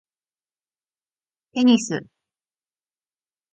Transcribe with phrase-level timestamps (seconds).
[1.53, 2.03] テニス